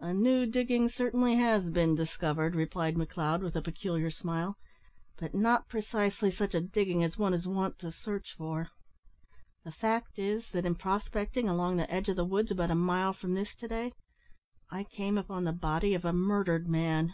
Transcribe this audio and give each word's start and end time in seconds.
"A 0.00 0.14
new 0.14 0.46
digging 0.46 0.88
certainly 0.88 1.36
has 1.36 1.68
been 1.68 1.94
discovered," 1.94 2.54
replied 2.54 2.94
McLeod, 2.94 3.42
with 3.42 3.54
a 3.54 3.60
peculiar 3.60 4.10
smile, 4.10 4.56
"but 5.18 5.34
not 5.34 5.68
precisely 5.68 6.30
such 6.30 6.54
a 6.54 6.60
digging 6.62 7.04
as 7.04 7.18
one 7.18 7.34
is 7.34 7.46
wont 7.46 7.78
to 7.80 7.92
search 7.92 8.34
for. 8.38 8.70
The 9.64 9.72
fact 9.72 10.18
is, 10.18 10.52
that 10.52 10.64
in 10.64 10.74
prospecting 10.74 11.50
along 11.50 11.76
the 11.76 11.90
edge 11.92 12.08
of 12.08 12.16
the 12.16 12.24
woods 12.24 12.50
about 12.50 12.70
a 12.70 12.74
mile 12.74 13.12
from 13.12 13.34
this 13.34 13.54
to 13.56 13.68
day, 13.68 13.92
I 14.70 14.84
came 14.84 15.18
upon 15.18 15.44
the 15.44 15.52
body 15.52 15.92
of 15.92 16.06
a 16.06 16.14
murdered 16.14 16.66
man. 16.66 17.12